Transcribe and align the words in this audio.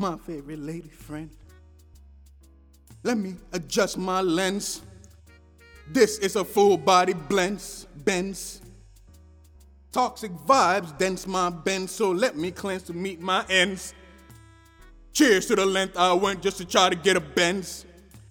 my 0.00 0.16
favorite 0.16 0.58
lady 0.58 0.88
friend. 0.88 1.28
Let 3.02 3.18
me 3.18 3.34
adjust 3.52 3.98
my 3.98 4.22
lens. 4.22 4.80
This 5.88 6.18
is 6.18 6.36
a 6.36 6.44
full 6.44 6.78
body 6.78 7.12
blends, 7.12 7.86
bends. 7.96 8.62
Toxic 9.92 10.32
vibes 10.32 10.96
dense 10.96 11.26
my 11.26 11.50
bend, 11.50 11.90
so 11.90 12.12
let 12.12 12.36
me 12.36 12.50
cleanse 12.50 12.84
to 12.84 12.94
meet 12.94 13.20
my 13.20 13.44
ends. 13.50 13.92
Cheers 15.12 15.46
to 15.46 15.56
the 15.56 15.66
length 15.66 15.98
I 15.98 16.14
went 16.14 16.40
just 16.42 16.56
to 16.58 16.64
try 16.64 16.88
to 16.88 16.94
get 16.94 17.16
a 17.16 17.20
Benz. 17.20 17.84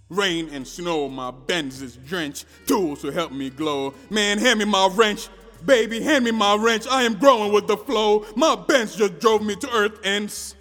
Rain 0.09 0.49
and 0.51 0.67
snow, 0.67 1.07
my 1.07 1.29
Benz 1.29 1.83
is 1.83 1.97
drenched. 1.97 2.45
Tools 2.65 3.01
to 3.01 3.11
help 3.11 3.31
me 3.31 3.51
glow. 3.51 3.93
Man, 4.09 4.39
hand 4.39 4.57
me 4.57 4.65
my 4.65 4.89
wrench. 4.93 5.27
Baby, 5.65 6.01
hand 6.01 6.25
me 6.25 6.31
my 6.31 6.55
wrench. 6.55 6.87
I 6.87 7.03
am 7.03 7.15
growing 7.15 7.51
with 7.51 7.67
the 7.67 7.77
flow. 7.77 8.25
My 8.35 8.55
Benz 8.55 8.95
just 8.95 9.19
drove 9.19 9.43
me 9.43 9.55
to 9.57 9.69
earth 9.71 9.99
ends. 10.03 10.55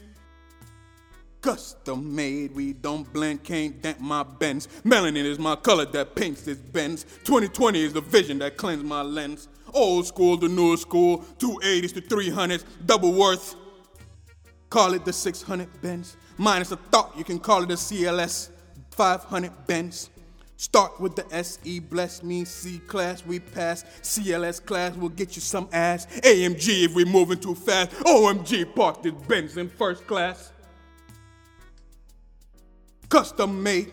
Custom 1.48 2.15
made, 2.15 2.55
we 2.55 2.75
don't 2.75 3.11
blend, 3.11 3.43
can't 3.43 3.80
dent 3.80 3.98
my 4.02 4.23
Benz. 4.23 4.69
Melanin 4.84 5.25
is 5.25 5.38
my 5.38 5.57
color 5.57 5.87
that 5.87 6.15
paints 6.15 6.43
this 6.43 6.59
Benz. 6.59 7.05
2020 7.24 7.83
is 7.83 7.95
the 7.95 8.02
vision 8.02 8.38
that 8.41 8.59
cleans 8.59 8.84
my 8.84 9.01
lens. 9.01 9.48
Old 9.73 10.07
school 10.07 10.37
to 10.37 10.47
new 10.47 10.77
school, 10.77 11.24
280s 11.38 11.95
to 11.95 12.02
300s, 12.02 12.65
double 12.84 13.15
worth. 13.15 13.55
Call 14.69 14.93
it 14.93 15.07
the 15.07 15.12
600 15.15 15.80
Benz. 15.80 16.19
Minus 16.37 16.71
a 16.73 16.77
thought, 16.77 17.16
you 17.16 17.24
can 17.24 17.38
call 17.38 17.62
it 17.62 17.71
a 17.71 17.77
CLS 17.77 18.51
500 18.91 19.51
Benz. 19.66 20.10
Start 20.59 21.01
with 21.01 21.16
the 21.16 21.24
SE, 21.35 21.80
bless 21.80 22.23
me, 22.23 22.45
C 22.45 22.79
class, 22.80 23.24
we 23.24 23.41
pass. 23.41 23.85
CLS 24.02 24.62
class 24.62 24.95
will 24.96 25.09
get 25.09 25.35
you 25.35 25.41
some 25.41 25.66
ass. 25.73 26.05
AMG 26.21 26.85
if 26.85 26.95
we 26.95 27.07
moving 27.07 27.41
too 27.41 27.55
fast. 27.55 27.93
OMG, 27.93 28.74
park 28.74 29.02
this 29.02 29.15
Benz 29.27 29.57
in 29.57 29.71
first 29.71 30.07
class. 30.07 30.52
Custom 33.09 33.62
made, 33.62 33.92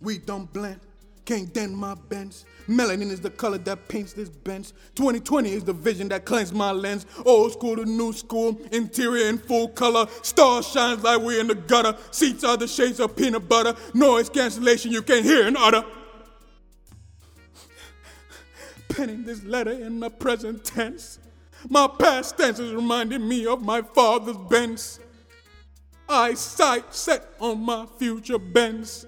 we 0.00 0.18
don't 0.18 0.52
blend. 0.52 0.80
Can't 1.24 1.52
dent 1.52 1.72
my 1.72 1.94
Benz. 1.94 2.44
Melanin 2.68 3.10
is 3.10 3.20
the 3.20 3.30
color 3.30 3.58
that 3.58 3.88
paints 3.88 4.12
this 4.12 4.28
bench. 4.28 4.72
2020 4.94 5.52
is 5.52 5.62
the 5.64 5.72
vision 5.72 6.08
that 6.08 6.24
cleans 6.24 6.52
my 6.52 6.72
lens. 6.72 7.06
Old 7.24 7.52
school 7.52 7.76
to 7.76 7.84
new 7.84 8.12
school, 8.12 8.60
interior 8.72 9.26
in 9.26 9.38
full 9.38 9.68
color. 9.68 10.06
Star 10.22 10.62
shines 10.62 11.02
like 11.02 11.20
we're 11.20 11.40
in 11.40 11.46
the 11.46 11.54
gutter. 11.54 11.96
Seats 12.10 12.42
are 12.42 12.56
the 12.56 12.66
shades 12.66 13.00
of 13.00 13.14
peanut 13.14 13.48
butter. 13.48 13.74
Noise 13.94 14.28
cancellation 14.28 14.90
you 14.90 15.02
can't 15.02 15.24
hear 15.24 15.46
and 15.46 15.56
utter. 15.56 15.84
Penning 18.88 19.24
this 19.24 19.44
letter 19.44 19.72
in 19.72 20.00
the 20.00 20.10
present 20.10 20.64
tense. 20.64 21.18
My 21.68 21.86
past 21.86 22.38
tense 22.38 22.58
is 22.58 22.72
reminding 22.72 23.26
me 23.28 23.46
of 23.46 23.62
my 23.62 23.82
father's 23.82 24.36
Benz. 24.48 24.98
Eyesight 26.10 26.92
set 26.92 27.34
on 27.38 27.64
my 27.64 27.86
future 27.96 28.36
Benz. 28.36 29.06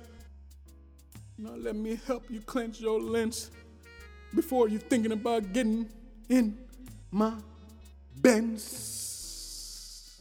Now 1.36 1.56
let 1.56 1.74
me 1.74 1.98
help 2.06 2.30
you 2.30 2.40
clench 2.40 2.80
your 2.80 3.00
lens 3.00 3.50
before 4.32 4.68
you're 4.68 4.78
thinking 4.78 5.10
about 5.10 5.52
getting 5.52 5.88
in 6.28 6.56
my 7.10 7.34
Benz. 8.20 10.20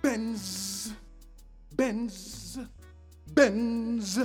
Benz. 0.00 0.92
Benz. 1.74 2.58
Benz. 3.34 4.20